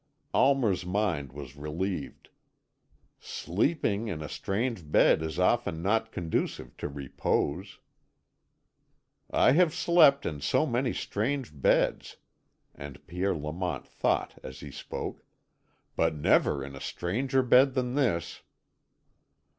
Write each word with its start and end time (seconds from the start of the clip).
Almer's 0.33 0.83
mind 0.83 1.31
was 1.31 1.55
relieved. 1.55 2.29
"Sleeping 3.19 4.07
in 4.07 4.23
a 4.23 4.27
strange 4.29 4.91
bed 4.91 5.21
is 5.21 5.37
often 5.37 5.83
not 5.83 6.11
conducive 6.11 6.75
to 6.77 6.87
repose." 6.87 7.77
"I 9.29 9.51
have 9.51 9.75
slept 9.75 10.25
in 10.25 10.41
so 10.41 10.65
many 10.65 10.91
strange 10.91 11.51
beds." 11.53 12.17
And 12.73 13.05
Pierre 13.05 13.35
Lamont 13.37 13.87
thought 13.87 14.39
as 14.41 14.61
he 14.61 14.71
spoke: 14.71 15.23
"But 15.95 16.15
never 16.15 16.63
in 16.65 16.75
a 16.75 16.81
stranger 16.81 17.43
bed 17.43 17.75
than 17.75 17.93
this." 17.93 18.41